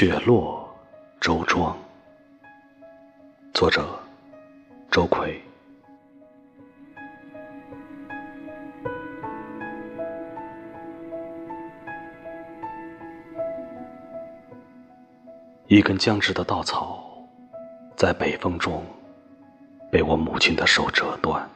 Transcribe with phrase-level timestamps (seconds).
[0.00, 0.66] 雪落
[1.20, 1.76] 周庄，
[3.52, 3.86] 作者
[4.90, 5.38] 周奎。
[15.66, 17.04] 一根僵直的稻草，
[17.94, 18.82] 在北风中
[19.92, 21.46] 被我母亲的手折断，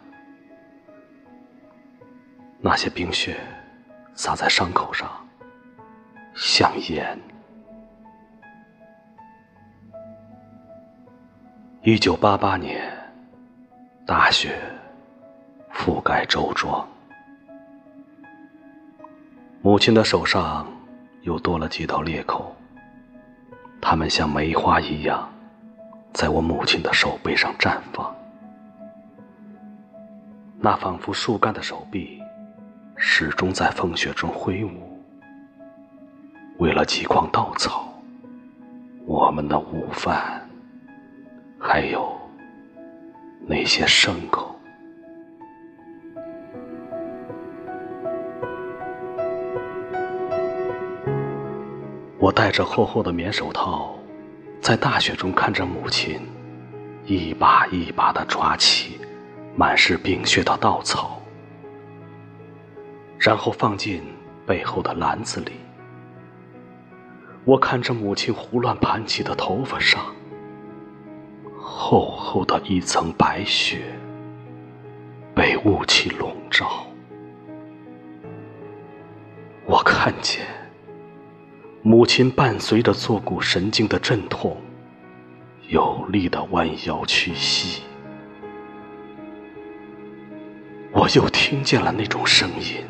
[2.61, 3.41] 那些冰雪
[4.15, 5.11] 洒在伤口上，
[6.35, 7.19] 像盐。
[11.87, 12.83] 一九八八年，
[14.07, 14.59] 大雪
[15.71, 16.83] 覆盖周庄，
[19.61, 20.67] 母亲的手上
[21.25, 22.57] 又多了几道裂口，
[23.83, 25.31] 它们像梅花一样，
[26.15, 28.17] 在我母亲的手背上绽放。
[30.59, 32.19] 那仿佛树干的手臂，
[32.97, 34.99] 始终在风雪中挥舞。
[36.57, 37.93] 为了几筐稻草，
[39.05, 40.41] 我们的午饭。
[41.67, 42.15] 还有
[43.47, 44.55] 那些牲口，
[52.19, 53.95] 我戴着厚厚的棉手套，
[54.61, 56.21] 在大雪中看着母亲
[57.07, 59.01] 一把一把的抓起
[59.57, 61.19] 满是冰雪的稻草，
[63.19, 64.03] 然后放进
[64.47, 65.53] 背后的篮子里。
[67.47, 70.14] 我看着母亲胡乱盘起的头发上。
[71.87, 73.83] 厚厚的一层白雪
[75.35, 76.87] 被雾气笼罩，
[79.67, 80.47] 我看见
[81.83, 84.57] 母亲伴随着坐骨神经的阵痛，
[85.69, 87.83] 有力的弯腰屈膝。
[90.91, 92.83] 我又听见了那种声音，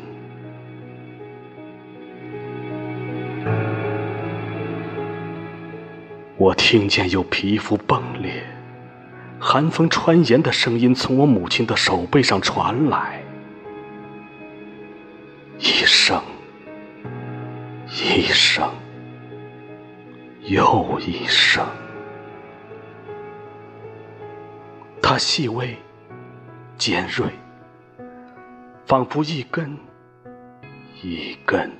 [6.37, 8.54] 我听见有皮肤崩裂。
[9.39, 13.23] 寒风穿岩的声音从我母亲的手背上传来，
[15.59, 16.21] 一声，
[17.87, 18.69] 一声，
[20.41, 21.65] 又一声。
[25.01, 25.77] 它细微、
[26.77, 27.27] 尖锐，
[28.87, 29.77] 仿佛一根、
[31.03, 31.71] 一根、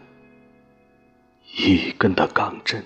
[1.57, 2.83] 一根的钢针，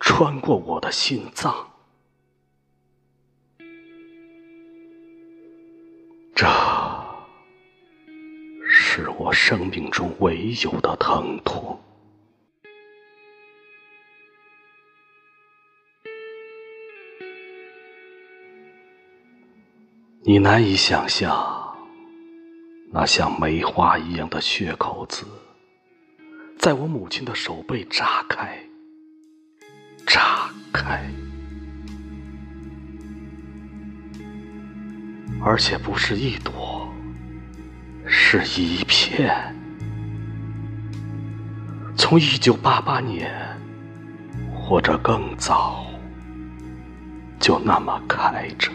[0.00, 1.69] 穿过我的心脏。
[9.02, 11.80] 是我生命中唯有的疼痛。
[20.22, 21.74] 你难以想象，
[22.92, 25.24] 那像梅花一样的血口子，
[26.58, 28.62] 在我母亲的手背炸开，
[30.06, 31.10] 炸开。
[35.42, 36.79] 而且不是一朵，
[38.38, 39.34] 是一片。
[41.96, 43.28] 从一九八八年，
[44.54, 45.84] 或者更早，
[47.40, 48.70] 就那么开着。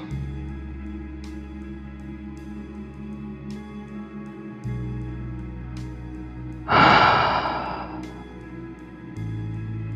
[6.66, 7.88] 啊，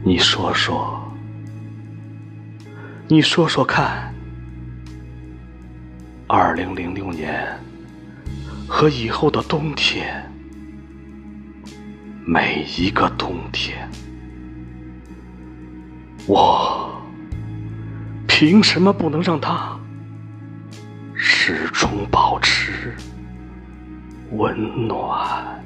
[0.06, 1.04] 你说说，
[3.10, 4.14] 你说说看。
[6.28, 7.60] 二零零六年
[8.72, 10.32] 和以后的冬天，
[12.24, 13.90] 每一个冬天，
[16.28, 17.04] 我
[18.28, 19.78] 凭什么不能让它
[21.16, 22.96] 始终保持
[24.34, 25.59] 温暖？